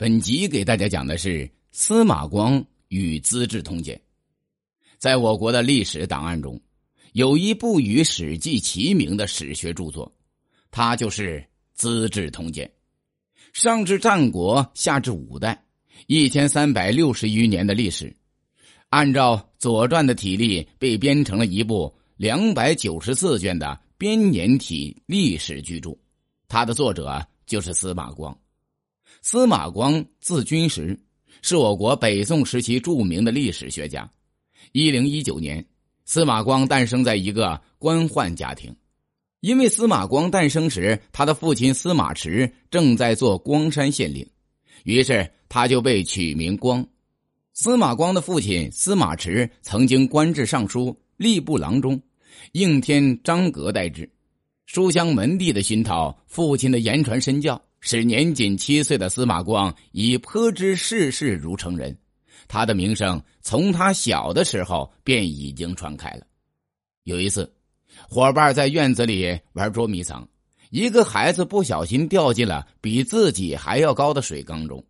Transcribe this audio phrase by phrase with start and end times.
[0.00, 3.96] 本集给大家讲的是司马光与《资治通鉴》。
[4.96, 6.60] 在我国的历史档案中，
[7.14, 10.14] 有一部与《史记》齐名的史学著作，
[10.70, 11.40] 它就是
[11.74, 12.64] 《资治通鉴》。
[13.52, 15.64] 上至战国，下至五代，
[16.06, 18.16] 一千三百六十余年的历史，
[18.90, 25.90] 按照《左传》的体例，被编成了一部两百九十四卷的编年体历史巨著。
[26.46, 28.38] 它的作者就是司马光。
[29.22, 30.98] 司马光字君实，
[31.42, 34.10] 是我国北宋时期著名的历史学家。
[34.72, 35.64] 一零一九年，
[36.04, 38.74] 司马光诞生在一个官宦家庭。
[39.40, 44.28] 因为司马光诞生时，他的父亲司马池正在做光山县令，
[44.84, 46.84] 于是他就被取名光。
[47.54, 52.00] 司马光的父亲司马池曾经官至尚书、吏部郎中，
[52.52, 54.10] 应天张阁代之。
[54.66, 57.60] 书香门第的熏陶，父亲的言传身教。
[57.80, 61.96] 使年仅七岁的司马光已颇知世事如成人，
[62.48, 66.26] 他的名声从他小的时候便已经传开了。
[67.04, 67.52] 有一次，
[68.08, 70.28] 伙伴在院子里玩捉迷藏，
[70.70, 74.84] 一个孩子不小心掉进了比自己还要高的水缸中，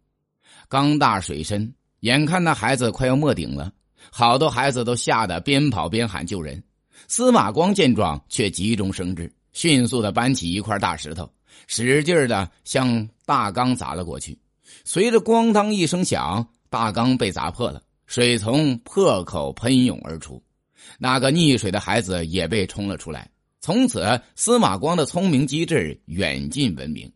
[0.69, 3.73] 缸大水深，眼看那孩子快要没顶了，
[4.11, 6.63] 好多孩子都吓得边跑边喊救人。
[7.07, 11.31] 司马光见状，却急中生智，迅速的搬起一块大石头。
[11.67, 14.39] 使劲的向大缸砸了过去，
[14.85, 20.43] 随着“咣当”一声响，大缸被砸破了，水从破口喷涌而出，
[20.99, 23.31] 那个溺水的孩子也被冲了出来。
[23.61, 27.13] 从此，司马光的聪明机智远近闻名。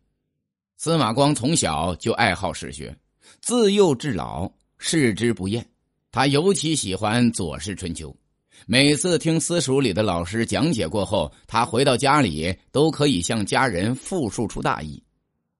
[0.77, 2.95] 司马光从小就爱好史学，
[3.41, 5.65] 自幼至老视之不厌。
[6.11, 8.09] 他尤其喜欢《左氏春秋》。
[8.65, 15.01] 每次听私塾里的老师讲解过后，他回到家里都可以向家人复述出大意。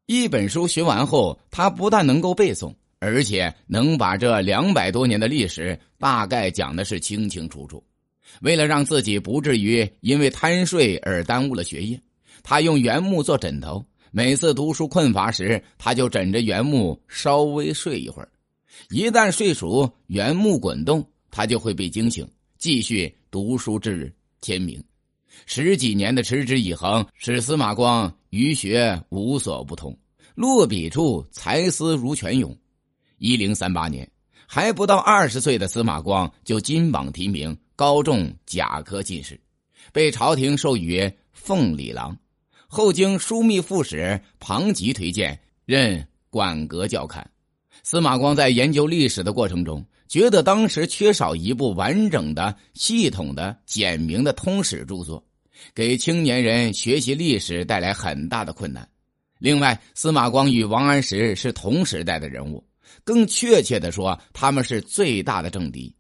[0.06, 7.84] 一本书学完后，他不但能够背诵，而且能把这两百多年的历史大概讲的是清清楚楚。
[8.42, 12.00] 为了让自己不至于因为贪睡而耽误了学业，
[12.42, 13.84] 他用原木做枕头。
[14.12, 18.30] 每次读书困乏时，他就枕着原木稍微睡一会儿。
[18.90, 22.28] 一旦睡熟，原木滚动，他就会被惊醒。
[22.64, 24.10] 继续读书至
[24.40, 24.82] 天明，
[25.46, 29.94] 十几年的持之以恒使司马光于学无所不通，
[30.34, 32.58] 落笔处才思如泉涌。
[33.18, 34.10] 一零三八年，
[34.48, 39.38] 还不到二十岁的司马光就金榜题名，高中甲科进士，
[39.92, 42.18] 被朝廷授予奉礼郎。
[42.68, 47.30] 后经枢密副使庞吉推荐，任馆阁校看。
[47.84, 49.86] 司马光在研究历史的过程中。
[50.14, 55.26] 觉得当时缺少一部完整的、系统的、简明的通史著作，
[55.74, 58.88] 给青年人学习历史带来很大的困难。
[59.40, 62.64] 另外，司马光与王安石是同时代的人物，
[63.04, 65.92] 更确切的说，他们是最大的政敌。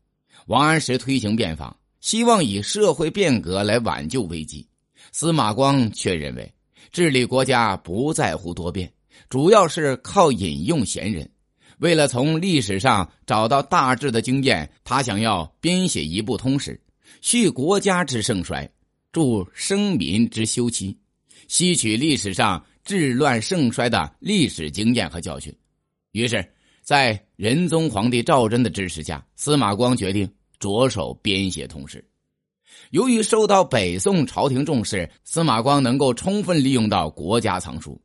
[0.45, 4.63] 王安石推行变法，希望以社会变革来挽救危机；
[5.12, 6.53] 司马光却认为，
[6.91, 8.94] 治理国家不在乎多变，
[9.28, 11.28] 主要是靠引用贤人。
[11.79, 16.79] 为了从历史上找到大致的经验，他想要编写一部通史，
[17.22, 18.69] 叙国家之盛衰，
[19.11, 20.97] 助生民之休戚，
[21.47, 25.53] 吸取历史上治乱盛衰的历史经验和教训。
[26.12, 26.45] 于是，
[26.81, 30.29] 在仁宗皇帝赵祯的支持下，司马光决定
[30.59, 32.03] 着手编写通史。
[32.91, 38.00] 由于受到北宋朝廷重视，司马光能够充分利用到国家藏书。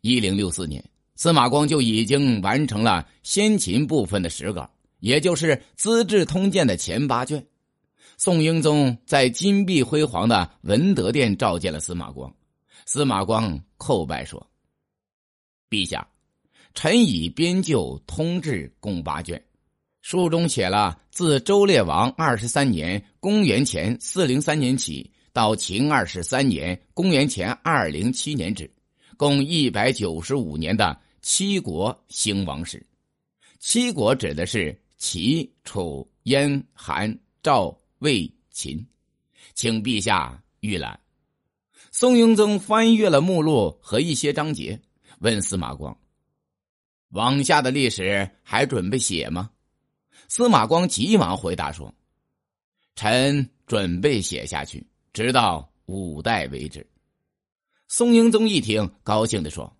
[0.00, 0.82] 一零六四年。
[1.14, 7.46] 司马光就已经完成了先秦部分的史稿，也就是《资治通鉴》的前八卷。
[8.18, 12.32] 宋英宗在金碧辉煌的文德殿召见了司马光，
[12.86, 14.46] 司马光叩拜说
[15.68, 16.06] ：“陛下，
[16.72, 19.42] 臣已编就《通志》共八卷，
[20.02, 28.70] 书中写了自周烈王二十三年（公元前四零三年）起，到秦二十三年（公元前二零七年）止，
[29.22, 32.84] 共一百九十五年的。”七国兴亡史，
[33.60, 38.84] 七国指的是齐、楚、燕、韩、赵、魏、秦，
[39.54, 40.98] 请陛下预览。
[41.92, 44.76] 宋英宗翻阅了目录和一些章节，
[45.20, 45.96] 问司马光
[47.10, 49.48] ：“往下的历史还准备写吗？”
[50.26, 51.94] 司马光急忙回答说
[52.96, 56.84] ：“臣准备写下去，直到五代为止。”
[57.94, 59.70] 宋英宗一听，高兴的说：“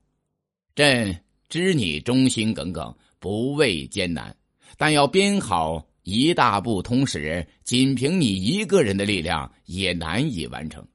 [0.76, 1.18] 朕。”
[1.48, 4.36] 知你忠心耿耿，不畏艰难，
[4.76, 10.86] 但要编好一大部通史，仅凭你一个人的力量也难以完成。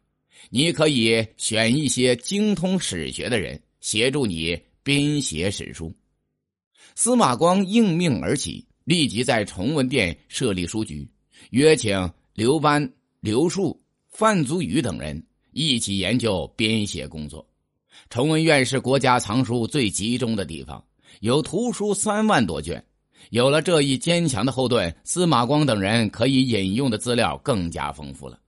[0.51, 5.91] 你可以选一些精通史学的人协助你编写史书。
[6.93, 11.09] 司马光应命而起，立即在崇文殿设立书局，
[11.49, 15.25] 约请刘班、刘树、范祖禹等人
[15.57, 17.43] 一起研究编写工作。
[18.11, 20.83] 崇文院是国家藏书最集中的地方，
[21.21, 22.83] 有图书三万多卷。
[23.31, 28.39] 有了这一坚强的后盾，司马光等人可以引用的资料更加丰富了。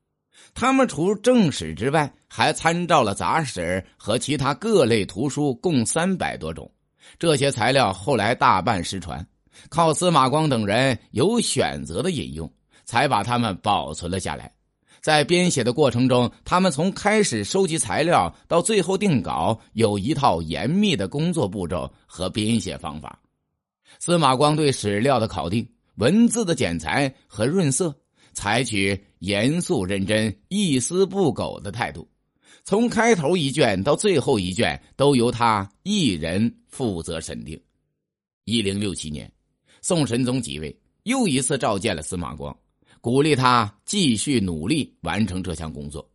[0.54, 6.72] 他们除正史之外，还参照了杂史和其他各类图书，共三百多种。
[7.18, 9.26] 这些材料后来大半失传，
[9.68, 12.50] 靠司马光等人有选择的引用，
[12.86, 14.54] 才把它们保存了下来。
[15.02, 23.22] 在编写的过程中，他们从开始收集材料到最后定稿，有一套严密的工作步骤和编写方法。
[24.00, 27.96] 司马光对史料的考定、文字的剪裁和润色，
[28.34, 32.08] 采取严肃认真、一丝不苟的态度。
[32.64, 37.60] 从开头一卷到最后一卷，都由他一人负责审定。
[38.46, 39.32] 一零六七年，
[39.82, 42.56] 宋神宗即位，又一次召见了司马光，
[43.02, 46.10] 鼓励他继续努力完成这项工作，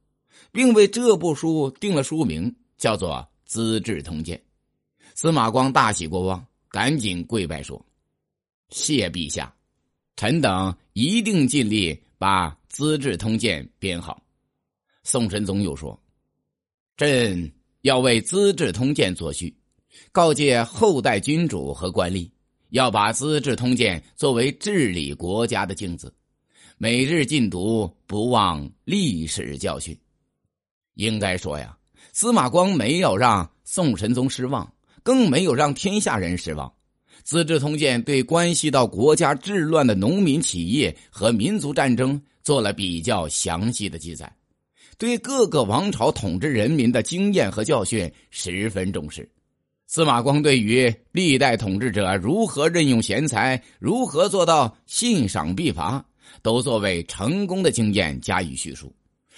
[0.52, 3.10] 并为这部书定了书名，叫做
[3.44, 4.36] 《资治通鉴》。
[5.14, 7.84] 司马光大喜过望，赶紧跪拜说
[8.70, 9.54] ：“谢陛下，
[10.16, 14.22] 臣等一定尽力把《资治通鉴》编好。”
[15.04, 15.98] 宋神宗又说。
[16.96, 17.52] 朕
[17.82, 19.52] 要为《资治通鉴》作序，
[20.12, 22.30] 告诫后代君主和官吏，
[22.70, 26.14] 要把《资治通鉴》作为治理国家的镜子，
[26.76, 29.96] 每日禁读，不忘历史教训。
[30.94, 31.78] 应该说呀，
[32.12, 34.70] 司马光没有让宋神宗失望，
[35.04, 36.68] 更没有让天下人失望。
[37.22, 44.30] 《资治通鉴》对关系到国家治乱的农民起义和民族战争做了比较详细的记载。
[44.98, 49.28] 对各个王朝统治人民的经验和教训十分重视。
[49.86, 56.04] 司马光对于历代统治者如何任用贤才、如何做到信赏必罚，
[56.42, 58.94] 都作为成功的经验加以叙述，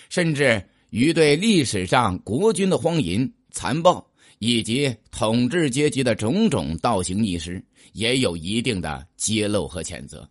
[0.09, 4.07] 甚至于对历史上国君的荒淫、残暴
[4.39, 10.29] 以及统治阶级的种种倒行逆施，也有一定的揭露和谴责。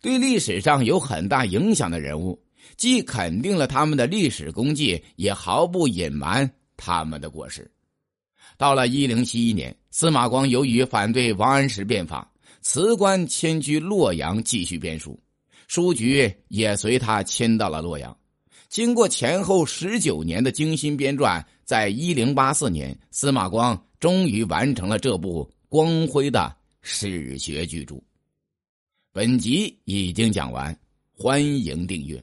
[0.00, 2.40] 对历史上有很大影响的人物。
[2.76, 7.70] 既肯定了他们的历史功绩，也毫不隐瞒他们的过失。
[8.58, 12.30] 到了一零七一年，司马光由于反对王安石变法，
[12.60, 15.18] 辞官迁居洛阳，继续编书，
[15.66, 18.16] 书局也随他迁到了洛阳。
[18.68, 27.96] 经过前后十九年的精心编撰，在一零八四年，司马光终于完成了这部光辉的史学巨著。
[29.12, 30.78] 本集已经讲完，
[31.12, 32.22] 欢迎订阅。